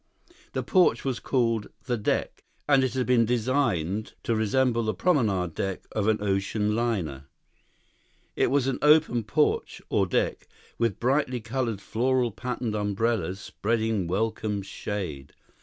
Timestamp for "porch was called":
0.63-1.67